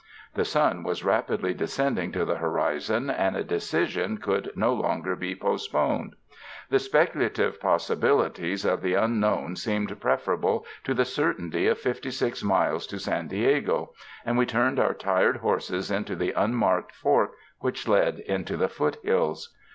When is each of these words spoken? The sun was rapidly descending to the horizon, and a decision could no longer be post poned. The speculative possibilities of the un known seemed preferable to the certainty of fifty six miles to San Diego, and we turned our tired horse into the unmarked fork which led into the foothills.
The 0.33 0.45
sun 0.45 0.81
was 0.81 1.03
rapidly 1.03 1.53
descending 1.53 2.11
to 2.13 2.25
the 2.25 2.37
horizon, 2.37 3.11
and 3.11 3.35
a 3.37 3.43
decision 3.43 4.17
could 4.17 4.51
no 4.55 4.73
longer 4.73 5.15
be 5.15 5.35
post 5.35 5.71
poned. 5.71 6.15
The 6.71 6.79
speculative 6.79 7.59
possibilities 7.61 8.65
of 8.65 8.81
the 8.81 8.95
un 8.95 9.19
known 9.19 9.55
seemed 9.57 10.01
preferable 10.01 10.65
to 10.85 10.95
the 10.95 11.05
certainty 11.05 11.67
of 11.67 11.77
fifty 11.77 12.09
six 12.09 12.41
miles 12.43 12.87
to 12.87 12.97
San 12.97 13.27
Diego, 13.27 13.93
and 14.25 14.39
we 14.39 14.47
turned 14.47 14.79
our 14.79 14.95
tired 14.95 15.37
horse 15.37 15.69
into 15.91 16.15
the 16.15 16.31
unmarked 16.31 16.95
fork 16.95 17.33
which 17.59 17.87
led 17.87 18.17
into 18.21 18.57
the 18.57 18.69
foothills. 18.69 19.55